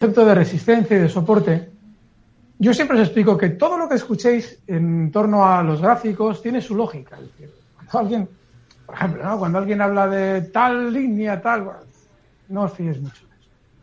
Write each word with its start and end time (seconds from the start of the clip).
concepto 0.00 0.24
de 0.24 0.34
resistencia 0.34 0.96
y 0.96 1.00
de 1.00 1.08
soporte, 1.10 1.68
yo 2.58 2.72
siempre 2.72 2.96
os 2.96 3.02
explico 3.06 3.36
que 3.36 3.50
todo 3.50 3.76
lo 3.76 3.86
que 3.86 3.96
escuchéis 3.96 4.62
en 4.66 5.12
torno 5.12 5.44
a 5.44 5.62
los 5.62 5.82
gráficos 5.82 6.40
tiene 6.40 6.62
su 6.62 6.74
lógica. 6.74 7.18
cuando 7.76 7.98
alguien, 7.98 8.28
por 8.86 8.94
ejemplo, 8.94 9.38
cuando 9.38 9.58
alguien 9.58 9.82
habla 9.82 10.06
de 10.06 10.40
tal 10.40 10.90
línea, 10.90 11.42
tal, 11.42 11.68
no 12.48 12.62
os 12.62 12.72
fíes 12.72 12.98
mucho. 12.98 13.26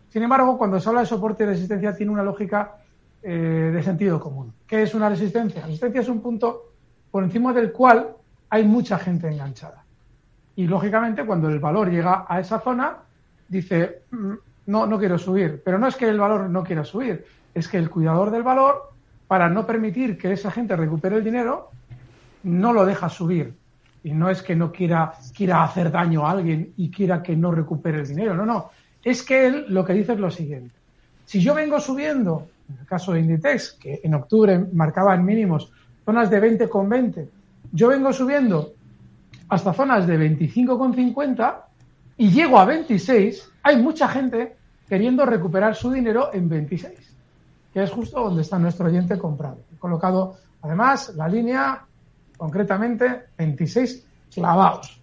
Sin 0.09 0.23
embargo, 0.23 0.57
cuando 0.57 0.79
se 0.79 0.89
habla 0.89 1.01
de 1.01 1.05
soporte 1.05 1.43
y 1.43 1.47
resistencia, 1.47 1.95
tiene 1.95 2.11
una 2.11 2.23
lógica 2.23 2.77
eh, 3.21 3.70
de 3.71 3.84
sentido 3.84 4.20
común. 4.20 4.52
¿Qué 4.65 4.81
es 4.81 4.95
una 4.95 5.09
resistencia? 5.09 5.61
La 5.61 5.68
resistencia 5.68 6.02
es 6.02 6.09
un 6.09 6.21
punto 6.21 6.71
por 7.11 7.23
encima 7.23 7.54
del 7.54 7.71
cual 7.71 8.15
hay 8.49 8.65
mucha 8.65 8.97
gente 8.97 9.27
enganchada. 9.27 9.84
Y 10.55 10.65
lógicamente, 10.65 11.23
cuando 11.27 11.47
el 11.47 11.59
valor 11.59 11.91
llega 11.91 12.25
a 12.27 12.39
esa 12.39 12.59
zona, 12.59 13.04
dice, 13.47 14.02
mm, 14.09 14.34
no, 14.68 14.86
no 14.86 14.99
quiero 14.99 15.18
subir. 15.18 15.61
Pero 15.65 15.79
no 15.79 15.88
es 15.88 15.95
que 15.95 16.07
el 16.07 16.20
valor 16.20 16.49
no 16.49 16.63
quiera 16.63 16.86
subir, 16.86 17.25
es 17.54 17.67
que 17.67 17.77
el 17.77 17.89
cuidador 17.89 18.31
del 18.31 18.44
valor, 18.44 18.91
para 19.27 19.49
no 19.49 19.66
permitir 19.66 20.17
que 20.17 20.31
esa 20.31 20.52
gente 20.52 20.76
recupere 20.76 21.17
el 21.17 21.23
dinero, 21.23 21.71
no 22.43 22.71
lo 22.71 22.85
deja 22.85 23.09
subir. 23.09 23.53
Y 24.03 24.12
no 24.12 24.30
es 24.30 24.41
que 24.41 24.55
no 24.55 24.71
quiera, 24.71 25.13
quiera 25.35 25.63
hacer 25.63 25.91
daño 25.91 26.26
a 26.26 26.31
alguien 26.31 26.73
y 26.77 26.90
quiera 26.90 27.21
que 27.21 27.35
no 27.35 27.52
recupere 27.52 27.99
el 27.99 28.07
dinero. 28.07 28.35
No, 28.35 28.45
no. 28.45 28.70
Es 29.03 29.23
que 29.23 29.48
él 29.48 29.66
lo 29.70 29.84
que 29.84 29.93
dice 29.93 30.13
es 30.13 30.20
lo 30.20 30.31
siguiente. 30.31 30.76
Si 31.26 31.41
yo 31.41 31.54
vengo 31.54 31.79
subiendo, 31.79 32.48
en 32.70 32.79
el 32.79 32.85
caso 32.85 33.13
de 33.13 33.20
Inditex, 33.20 33.73
que 33.73 33.99
en 34.04 34.13
octubre 34.13 34.65
marcaba 34.71 35.15
en 35.15 35.26
mínimos 35.26 35.71
zonas 36.05 36.29
de 36.29 36.40
20 36.40 36.70
con 36.70 36.88
20, 36.88 37.27
yo 37.71 37.90
vengo 37.90 38.13
subiendo 38.13 38.73
hasta 39.49 39.73
zonas 39.73 40.07
de 40.07 40.18
25 40.18 40.77
con 40.77 40.93
50 40.93 41.68
y 42.18 42.29
llego 42.29 42.59
a 42.59 42.65
26, 42.65 43.52
hay 43.63 43.81
mucha 43.81 44.07
gente 44.07 44.56
queriendo 44.88 45.26
recuperar 45.26 45.76
su 45.76 45.91
dinero 45.91 46.30
en 46.34 46.48
26, 46.48 47.16
que 47.73 47.84
es 47.84 47.91
justo 47.91 48.23
donde 48.23 48.41
está 48.41 48.58
nuestro 48.58 48.88
oyente 48.88 49.18
comprado. 49.18 49.58
He 49.73 49.77
colocado 49.77 50.38
además 50.62 51.13
la 51.16 51.27
línea, 51.27 51.85
concretamente 52.38 53.26
26 53.38 54.05
clavados, 54.34 55.02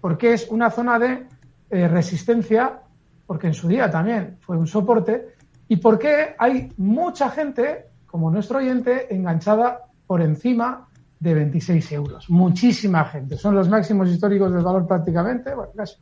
porque 0.00 0.34
es 0.34 0.48
una 0.50 0.70
zona 0.70 0.98
de 0.98 1.26
eh, 1.70 1.88
resistencia, 1.88 2.80
porque 3.26 3.48
en 3.48 3.54
su 3.54 3.68
día 3.68 3.90
también 3.90 4.38
fue 4.40 4.56
un 4.56 4.66
soporte, 4.66 5.34
y 5.68 5.76
porque 5.76 6.34
hay 6.36 6.72
mucha 6.78 7.30
gente, 7.30 7.86
como 8.06 8.30
nuestro 8.30 8.58
oyente, 8.58 9.14
enganchada 9.14 9.86
por 10.06 10.20
encima 10.20 10.88
de 11.20 11.34
26 11.34 11.92
euros. 11.92 12.28
Muchísima 12.28 13.04
gente. 13.04 13.36
Son 13.36 13.54
los 13.54 13.68
máximos 13.68 14.08
históricos 14.08 14.52
del 14.52 14.64
valor 14.64 14.86
prácticamente, 14.86 15.54
bueno, 15.54 15.70
casi 15.76 15.94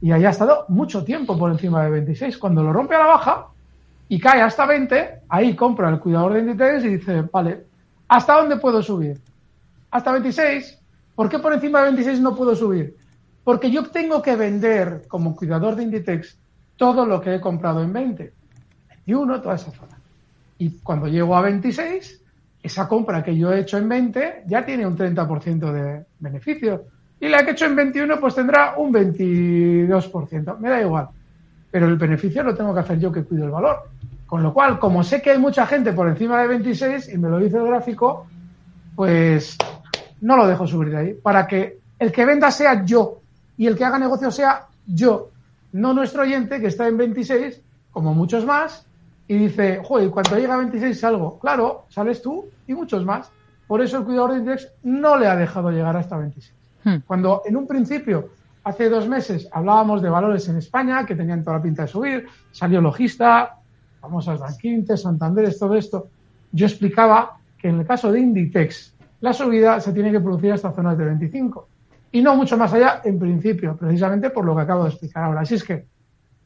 y 0.00 0.12
haya 0.12 0.30
estado 0.30 0.66
mucho 0.68 1.04
tiempo 1.04 1.38
por 1.38 1.50
encima 1.50 1.84
de 1.84 1.90
26. 1.90 2.38
Cuando 2.38 2.62
lo 2.62 2.72
rompe 2.72 2.94
a 2.94 2.98
la 2.98 3.06
baja 3.06 3.46
y 4.08 4.18
cae 4.18 4.42
hasta 4.42 4.66
20, 4.66 5.20
ahí 5.28 5.56
compra 5.56 5.88
el 5.88 5.98
cuidador 5.98 6.34
de 6.34 6.40
Inditex 6.40 6.84
y 6.84 6.96
dice, 6.96 7.22
vale, 7.32 7.64
¿hasta 8.08 8.34
dónde 8.34 8.56
puedo 8.56 8.82
subir? 8.82 9.20
Hasta 9.90 10.12
26. 10.12 10.78
¿Por 11.14 11.28
qué 11.28 11.38
por 11.38 11.52
encima 11.52 11.80
de 11.80 11.86
26 11.86 12.20
no 12.20 12.36
puedo 12.36 12.54
subir? 12.54 12.96
Porque 13.42 13.70
yo 13.70 13.84
tengo 13.90 14.20
que 14.20 14.36
vender 14.36 15.04
como 15.08 15.34
cuidador 15.34 15.76
de 15.76 15.84
Inditex 15.84 16.38
todo 16.76 17.06
lo 17.06 17.20
que 17.20 17.34
he 17.34 17.40
comprado 17.40 17.82
en 17.82 17.92
20. 17.92 18.32
21, 18.88 19.40
toda 19.40 19.54
esa 19.54 19.70
zona. 19.70 19.98
Y 20.58 20.78
cuando 20.78 21.06
llego 21.06 21.36
a 21.36 21.40
26, 21.40 22.22
esa 22.62 22.88
compra 22.88 23.22
que 23.22 23.36
yo 23.36 23.52
he 23.52 23.60
hecho 23.60 23.78
en 23.78 23.88
20 23.88 24.44
ya 24.46 24.64
tiene 24.64 24.86
un 24.86 24.96
30% 24.96 25.72
de 25.72 26.04
beneficio 26.18 26.84
y 27.20 27.28
la 27.28 27.44
que 27.44 27.50
he 27.50 27.52
hecho 27.52 27.66
en 27.66 27.76
21 27.76 28.20
pues 28.20 28.34
tendrá 28.34 28.74
un 28.76 28.92
22%. 28.92 30.58
Me 30.58 30.68
da 30.68 30.80
igual. 30.80 31.08
Pero 31.70 31.86
el 31.86 31.96
beneficio 31.96 32.42
lo 32.42 32.54
tengo 32.54 32.74
que 32.74 32.80
hacer 32.80 32.98
yo 32.98 33.10
que 33.10 33.24
cuido 33.24 33.44
el 33.44 33.50
valor. 33.50 33.88
Con 34.26 34.42
lo 34.42 34.52
cual, 34.52 34.78
como 34.78 35.04
sé 35.04 35.22
que 35.22 35.30
hay 35.30 35.38
mucha 35.38 35.66
gente 35.66 35.92
por 35.92 36.08
encima 36.08 36.40
de 36.42 36.48
26 36.48 37.12
y 37.14 37.18
me 37.18 37.28
lo 37.28 37.38
dice 37.38 37.56
el 37.56 37.66
gráfico, 37.66 38.26
pues 38.94 39.56
no 40.20 40.36
lo 40.36 40.46
dejo 40.46 40.66
subir 40.66 40.90
de 40.90 40.96
ahí. 40.96 41.14
Para 41.14 41.46
que 41.46 41.78
el 41.98 42.12
que 42.12 42.24
venda 42.24 42.50
sea 42.50 42.84
yo 42.84 43.20
y 43.56 43.66
el 43.66 43.76
que 43.76 43.84
haga 43.84 43.98
negocio 43.98 44.30
sea 44.30 44.66
yo. 44.86 45.30
No 45.72 45.92
nuestro 45.92 46.22
oyente 46.22 46.60
que 46.60 46.66
está 46.66 46.88
en 46.88 46.96
26, 46.96 47.60
como 47.92 48.14
muchos 48.14 48.44
más, 48.44 48.86
y 49.28 49.36
dice, 49.36 49.80
joder, 49.82 50.10
cuando 50.10 50.38
llega 50.38 50.54
a 50.54 50.58
26 50.58 50.98
salgo. 50.98 51.38
Claro, 51.38 51.86
sales 51.88 52.22
tú 52.22 52.46
y 52.66 52.74
muchos 52.74 53.04
más. 53.04 53.30
Por 53.66 53.80
eso 53.80 53.98
el 53.98 54.04
cuidador 54.04 54.32
de 54.32 54.38
index 54.38 54.68
no 54.82 55.16
le 55.16 55.26
ha 55.26 55.36
dejado 55.36 55.70
llegar 55.70 55.96
hasta 55.96 56.16
26. 56.16 56.52
Hmm. 56.86 57.02
Cuando 57.04 57.42
en 57.44 57.56
un 57.56 57.66
principio, 57.66 58.28
hace 58.62 58.88
dos 58.88 59.08
meses, 59.08 59.48
hablábamos 59.50 60.00
de 60.02 60.08
valores 60.08 60.48
en 60.48 60.58
España 60.58 61.04
que 61.04 61.16
tenían 61.16 61.42
toda 61.42 61.56
la 61.56 61.62
pinta 61.62 61.82
de 61.82 61.88
subir, 61.88 62.28
salió 62.52 62.80
Logista, 62.80 63.56
famosas 64.00 64.38
Banquinte, 64.38 64.96
Santander, 64.96 65.52
todo 65.58 65.74
esto, 65.74 66.06
yo 66.52 66.64
explicaba 66.64 67.38
que 67.58 67.70
en 67.70 67.80
el 67.80 67.86
caso 67.86 68.12
de 68.12 68.20
Inditex, 68.20 68.94
la 69.20 69.32
subida 69.32 69.80
se 69.80 69.92
tiene 69.92 70.12
que 70.12 70.20
producir 70.20 70.52
hasta 70.52 70.70
zonas 70.70 70.96
de 70.96 71.06
25 71.06 71.68
y 72.12 72.22
no 72.22 72.36
mucho 72.36 72.56
más 72.56 72.72
allá 72.72 73.00
en 73.02 73.18
principio, 73.18 73.76
precisamente 73.76 74.30
por 74.30 74.44
lo 74.44 74.54
que 74.54 74.62
acabo 74.62 74.84
de 74.84 74.90
explicar 74.90 75.24
ahora. 75.24 75.40
Así 75.40 75.56
es 75.56 75.64
que, 75.64 75.86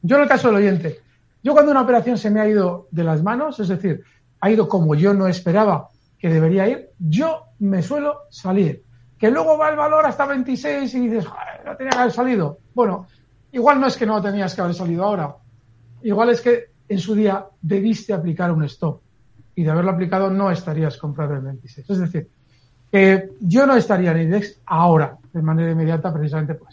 yo 0.01 0.15
en 0.15 0.23
el 0.23 0.27
caso 0.27 0.47
del 0.47 0.57
oyente, 0.57 0.97
yo 1.43 1.53
cuando 1.53 1.69
una 1.69 1.83
operación 1.83 2.17
se 2.17 2.31
me 2.31 2.39
ha 2.39 2.49
ido 2.49 2.87
de 2.89 3.03
las 3.03 3.21
manos, 3.21 3.59
es 3.59 3.67
decir, 3.67 4.03
ha 4.39 4.49
ido 4.49 4.67
como 4.67 4.95
yo 4.95 5.13
no 5.13 5.27
esperaba 5.27 5.89
que 6.17 6.29
debería 6.29 6.67
ir, 6.67 6.89
yo 6.97 7.43
me 7.59 7.83
suelo 7.83 8.21
salir 8.31 8.83
que 9.21 9.29
luego 9.29 9.55
va 9.55 9.69
el 9.69 9.75
valor 9.75 10.03
hasta 10.03 10.25
26 10.25 10.95
y 10.95 11.07
dices, 11.07 11.27
no 11.63 11.77
tenía 11.77 11.91
que 11.91 11.99
haber 11.99 12.11
salido. 12.11 12.57
Bueno, 12.73 13.05
igual 13.51 13.79
no 13.79 13.85
es 13.85 13.95
que 13.95 14.07
no 14.07 14.19
tenías 14.19 14.55
que 14.55 14.61
haber 14.61 14.73
salido 14.73 15.03
ahora. 15.03 15.35
Igual 16.01 16.31
es 16.31 16.41
que 16.41 16.71
en 16.89 16.97
su 16.97 17.13
día 17.13 17.45
debiste 17.61 18.13
aplicar 18.13 18.51
un 18.51 18.63
stop 18.63 18.99
y 19.53 19.63
de 19.63 19.69
haberlo 19.69 19.91
aplicado 19.91 20.31
no 20.31 20.49
estarías 20.49 20.97
comprando 20.97 21.35
el 21.35 21.41
26. 21.41 21.87
Es 21.87 21.99
decir, 21.99 22.29
que 22.91 23.29
yo 23.41 23.67
no 23.67 23.75
estaría 23.75 24.11
en 24.11 24.27
IDEX 24.27 24.59
ahora, 24.65 25.15
de 25.31 25.41
manera 25.43 25.71
inmediata, 25.71 26.11
precisamente 26.11 26.55
pues. 26.55 26.69